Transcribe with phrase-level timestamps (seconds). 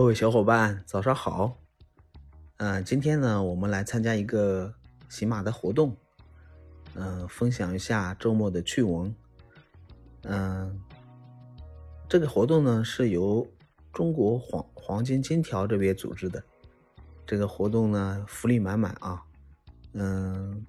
[0.00, 1.58] 各位小伙伴，早上好。
[2.56, 4.72] 嗯，今天呢，我们来参加一个
[5.10, 5.94] 喜马的活动，
[6.94, 9.14] 嗯，分享一下周末的趣闻。
[10.22, 10.80] 嗯，
[12.08, 13.46] 这个活动呢是由
[13.92, 16.42] 中国黄黄金金条这边组织的。
[17.26, 19.22] 这个活动呢福利满满啊。
[19.92, 20.64] 嗯，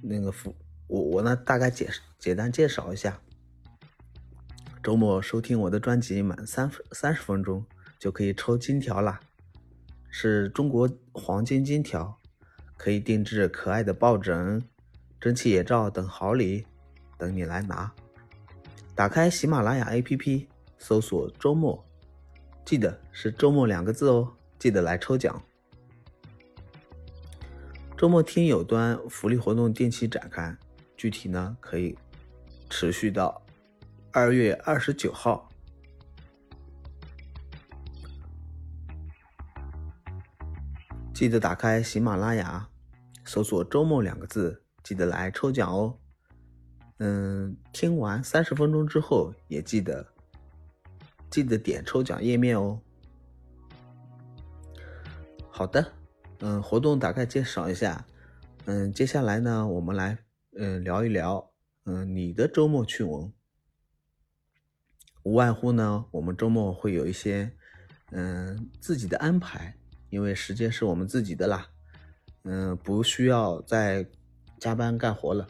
[0.00, 0.56] 那个福，
[0.86, 3.20] 我我呢大概简简单介绍一下。
[4.82, 7.62] 周末收听我的专辑满三分三十分钟
[7.98, 9.20] 就可以抽金条啦，
[10.08, 12.16] 是中国黄金金条，
[12.76, 14.62] 可以定制可爱的抱枕、
[15.20, 16.64] 蒸汽眼罩等好礼，
[17.18, 17.92] 等你来拿。
[18.94, 21.84] 打开喜马拉雅 APP，搜索“周末”，
[22.64, 25.42] 记得是“周末”两个字哦，记得来抽奖。
[27.96, 30.56] 周末听友端福利活动定期展开，
[30.96, 31.96] 具体呢可以
[32.70, 33.42] 持续到。
[34.10, 35.48] 二月二十九号，
[41.18, 42.68] 记得打开喜马拉雅，
[43.24, 45.98] 搜索“周末”两个字，记得来抽奖哦。
[46.98, 50.06] 嗯，听完三十分钟之后，也记得
[51.28, 52.80] 记得点抽奖页面哦。
[55.50, 55.92] 好的，
[56.38, 58.06] 嗯，活动大概介绍一下。
[58.66, 60.16] 嗯，接下来呢，我们来
[60.56, 61.50] 嗯聊一聊
[61.86, 63.32] 嗯你的周末趣闻。
[65.24, 67.50] 无外乎呢，我们周末会有一些，
[68.12, 69.76] 嗯，自己的安排，
[70.10, 71.66] 因为时间是我们自己的啦，
[72.44, 74.06] 嗯，不需要再
[74.58, 75.46] 加班干活了。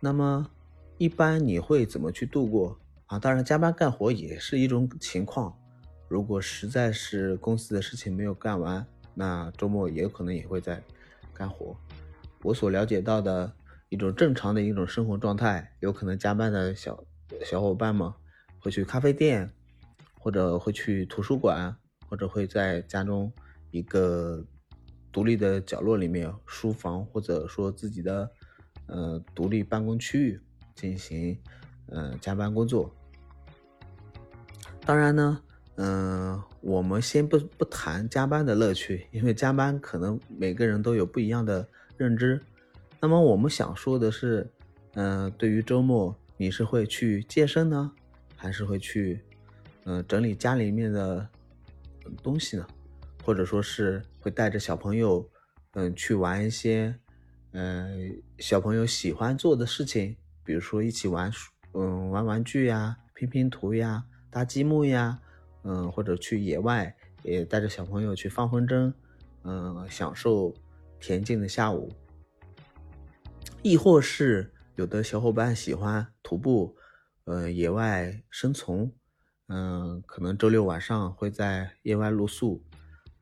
[0.00, 0.50] 那么，
[0.98, 3.18] 一般你会怎么去度过啊？
[3.18, 5.56] 当然，加班干活也是一种情况。
[6.08, 10.82] 如果实在是公司的事情没有干完，那周末也有可能也会在
[11.32, 11.76] 干活。
[12.42, 13.52] 我所了解到的
[13.88, 17.02] 一种正常的一种生活状态，有可能加班的小
[17.44, 18.12] 小伙伴们。
[18.58, 19.48] 会去咖啡店，
[20.18, 21.76] 或者会去图书馆，
[22.08, 23.32] 或者会在家中
[23.70, 24.44] 一个
[25.12, 28.30] 独立的角落里面，书房或者说自己的
[28.86, 30.40] 呃独立办公区域
[30.74, 31.38] 进行
[31.88, 32.94] 呃加班工作。
[34.84, 35.42] 当然呢，
[35.76, 41.66] 嗯，我们先不不谈加班的乐趣，因为加班可能每个人都有不一样的
[41.96, 42.40] 认知。
[43.00, 44.48] 那么我们想说的是，
[44.94, 47.92] 嗯，对于周末你是会去健身呢？
[48.36, 49.20] 还是会去，
[49.84, 51.28] 嗯，整理家里面的
[52.22, 52.66] 东西呢，
[53.26, 55.28] 或者说是会带着小朋友，
[55.72, 56.96] 嗯，去玩一些，
[57.50, 61.28] 嗯，小朋友喜欢做的事情，比如说一起玩，
[61.74, 65.18] 嗯，玩玩具呀，拼拼图呀，搭积木呀，
[65.64, 66.94] 嗯，或者去野外，
[67.24, 68.92] 也带着小朋友去放风筝，
[69.42, 70.54] 嗯，享受
[71.00, 71.92] 恬静的下午。
[73.60, 76.76] 亦或是有的小伙伴喜欢徒步。
[77.24, 78.92] 呃，野外生存，
[79.48, 82.62] 嗯，可能周六晚上会在野外露宿。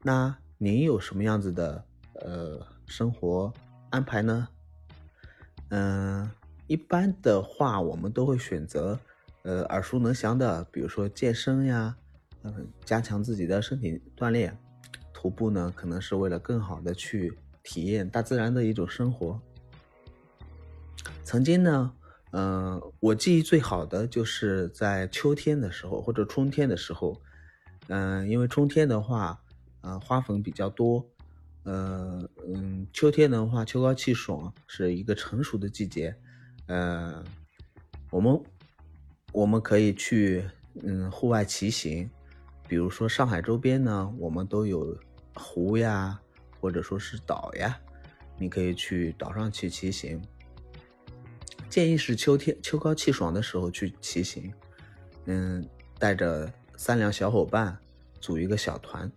[0.07, 1.83] 那您有什么样子的
[2.17, 3.51] 呃生活
[3.89, 4.47] 安排呢？
[5.71, 6.31] 嗯，
[6.67, 9.01] 一般的话，我们都会选择
[9.45, 11.97] 呃耳熟能详的，比如说健身呀，
[12.43, 14.55] 嗯，加强自己的身体锻炼。
[15.15, 17.33] 徒步呢，可能是为了更好的去
[17.63, 19.41] 体验大自然的一种生活。
[21.25, 21.91] 曾经呢。
[22.37, 27.17] 嗯，我记忆最好的就是在秋天的时候或者春天的时候，
[27.87, 29.41] 嗯，因为春天的话，
[29.85, 31.07] 啊，花粉比较多，
[31.65, 36.17] 呃，嗯，秋天的话，秋高气爽，是一个成熟的季节，
[36.67, 37.23] 呃，
[38.11, 38.43] 我们
[39.31, 40.43] 我们可以去
[40.83, 42.09] 嗯户外骑行，
[42.67, 44.99] 比如说上海周边呢，我们都有
[45.35, 46.19] 湖呀，
[46.59, 47.79] 或者说是岛呀，
[48.39, 50.19] 你可以去岛上去骑行。
[51.69, 54.51] 建议是秋天秋高气爽的时候去骑行，
[55.27, 55.69] 嗯，
[55.99, 57.77] 带着三两小伙伴
[58.19, 59.11] 组一个小团，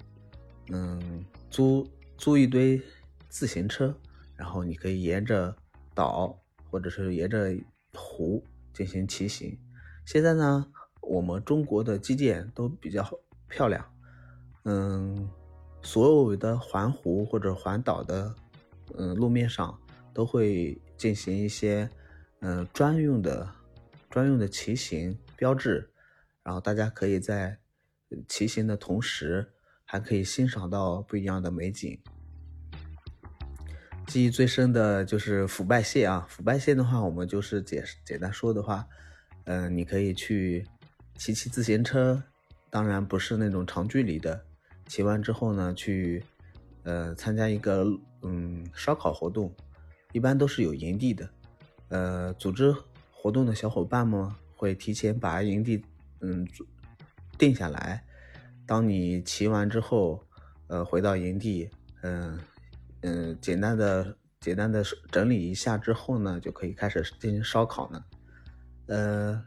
[0.69, 2.81] 嗯，租租一堆
[3.29, 3.95] 自行车，
[4.35, 5.55] 然后你可以沿着
[5.93, 6.37] 岛
[6.69, 7.55] 或者是沿着
[7.93, 9.57] 湖进行骑行。
[10.05, 10.65] 现在呢，
[11.01, 13.03] 我们中国的基建都比较
[13.47, 13.85] 漂亮，
[14.65, 15.29] 嗯，
[15.81, 18.33] 所有的环湖或者环岛的
[18.95, 19.79] 嗯路面上
[20.13, 21.89] 都会进行一些。
[22.39, 23.49] 嗯，专用的
[24.11, 25.89] 专用的骑行标志，
[26.43, 27.57] 然后大家可以在
[28.27, 29.53] 骑行的同时，
[29.89, 31.97] 还可以欣赏到不一样的美景。
[34.05, 38.85] 记忆最深的就是腐败线啊，腐败线的话，我们就是简简单说的话，
[39.45, 40.67] 嗯，你可以去
[41.15, 42.21] 骑骑自行车，
[42.69, 44.45] 当然不是那种长距离的，
[44.87, 46.21] 骑完之后呢，去
[46.83, 47.85] 呃参加一个
[48.23, 49.53] 嗯烧烤活动，
[50.11, 51.29] 一般都是有营地的。
[51.87, 52.75] 呃，组织
[53.11, 55.81] 活动的小伙伴们会提前把营地
[56.21, 56.45] 嗯
[57.37, 58.03] 定下来，
[58.67, 60.21] 当你骑完之后，
[60.67, 61.69] 呃，回到营地，
[62.01, 62.37] 嗯
[63.01, 68.03] 嗯，简单的简单的整理一下之后呢，就可以开始进行烧烤呢。
[68.87, 69.41] 呃，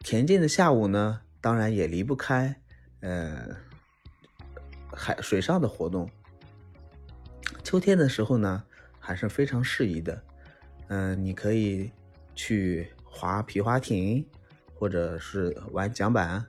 [0.00, 2.60] 田径的下午呢，当然也离不开
[3.00, 3.56] 呃
[4.92, 6.10] 海水上的活动。
[7.62, 8.64] 秋天的时候呢，
[8.98, 10.22] 还是非常适宜的。
[10.88, 11.90] 嗯，你可以
[12.34, 14.26] 去划皮划艇，
[14.74, 16.44] 或者是玩桨板。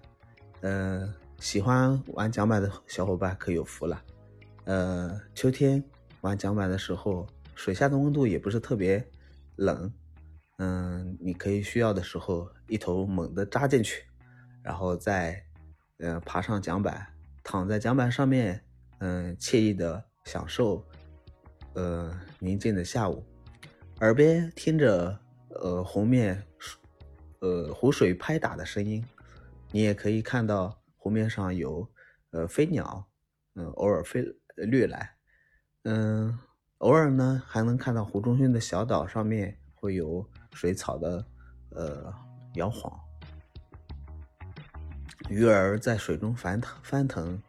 [0.61, 4.03] 嗯，喜欢玩桨板的小伙伴可有福了。
[4.65, 5.83] 呃，秋天
[6.21, 9.05] 玩桨板的时候，水下的温度也不是特别
[9.55, 9.91] 冷。
[10.57, 14.03] 嗯，你可以需要的时候一头猛地扎进去，
[14.63, 15.41] 然后再
[15.99, 17.05] 呃爬上桨板，
[17.43, 18.61] 躺在桨板上面，
[18.97, 20.83] 嗯，惬意的享受。
[21.73, 23.23] 呃，宁静的下午，
[23.99, 25.15] 耳边听着
[25.49, 26.43] 呃湖面，
[27.39, 29.05] 呃湖水拍打的声音，
[29.71, 30.75] 你也可以看到
[31.07, 31.89] 湖面上有
[32.31, 33.07] 呃飞鸟，
[33.55, 34.21] 嗯，偶尔飞
[34.57, 35.15] 掠来，
[35.83, 36.37] 嗯，
[36.79, 41.25] 偶尔呢还能看到湖中心的小岛上面会有水草的
[41.69, 42.13] 呃
[42.55, 42.99] 摇晃，
[45.29, 47.41] 鱼儿在水中翻腾翻腾，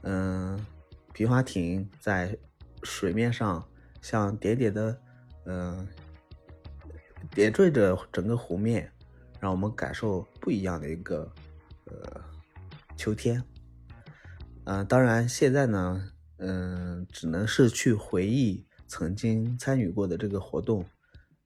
[0.00, 0.66] 嗯，
[1.12, 2.34] 皮划艇在。
[2.86, 3.66] 水面上
[4.02, 5.00] 像点点的，
[5.46, 5.88] 嗯，
[7.30, 8.92] 点缀着整个湖面，
[9.40, 11.32] 让我们感受不一样的一个
[11.86, 12.22] 呃
[12.96, 13.42] 秋天。
[14.64, 20.84] 嗯，当然现在呢，嗯，只能是去回忆曾经参与过的这个活动。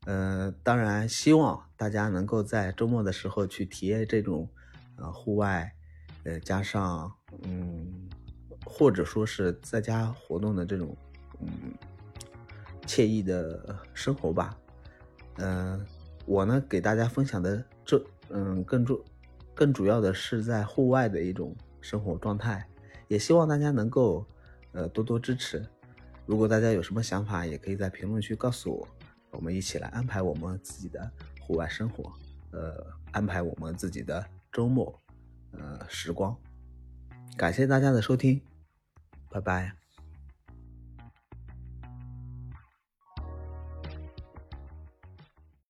[0.06, 4.48] 嗯，当然希望大家能够在周末的时候去体验这种
[4.96, 5.72] 呃户外，
[6.24, 7.12] 呃加上
[7.42, 8.08] 嗯，
[8.64, 10.96] 或者说是在家活动的这种。
[11.40, 11.72] 嗯，
[12.84, 14.58] 惬意的生活吧。
[15.36, 15.86] 嗯，
[16.26, 18.98] 我呢给大家分享的这嗯更重
[19.58, 22.64] 更主要的是在户外的一种生活状态，
[23.08, 24.24] 也希望大家能够
[24.70, 25.66] 呃多多支持。
[26.26, 28.88] 如果大家有什么想法，也可以在评论区告诉我，
[29.32, 31.10] 我们一起来安排我们自己的
[31.40, 32.12] 户外生活，
[32.52, 34.96] 呃，安排我们自己的周末
[35.50, 36.36] 呃时光。
[37.36, 38.40] 感谢大家的收听，
[39.28, 39.87] 拜拜。